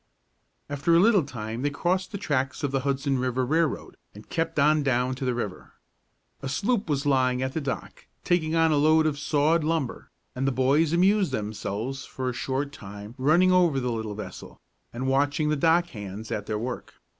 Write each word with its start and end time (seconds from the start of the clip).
After 0.67 0.95
a 0.95 0.99
little 0.99 1.21
time 1.21 1.61
they 1.61 1.69
crossed 1.69 2.11
the 2.11 2.17
tracks 2.17 2.63
of 2.63 2.71
the 2.71 2.79
Hudson 2.79 3.19
River 3.19 3.45
Railroad, 3.45 3.97
and 4.15 4.27
kept 4.27 4.57
on 4.57 4.81
down 4.81 5.13
to 5.13 5.25
the 5.25 5.35
river. 5.35 5.73
A 6.41 6.49
sloop 6.49 6.89
was 6.89 7.05
lying 7.05 7.43
at 7.43 7.53
the 7.53 7.61
dock, 7.61 8.07
taking 8.23 8.55
on 8.55 8.71
a 8.71 8.77
load 8.77 9.05
of 9.05 9.19
sawed 9.19 9.63
lumber, 9.63 10.09
and 10.33 10.47
the 10.47 10.51
boys 10.51 10.91
amused 10.91 11.31
themselves 11.31 12.03
for 12.03 12.31
a 12.31 12.33
short 12.33 12.71
time 12.71 13.13
running 13.19 13.51
over 13.51 13.79
the 13.79 13.91
little 13.91 14.15
vessel, 14.15 14.59
and 14.91 15.05
watching 15.05 15.49
the 15.49 15.55
dock 15.55 15.85
hands 15.89 16.31
at 16.31 16.47
their 16.47 16.57
work. 16.57 16.95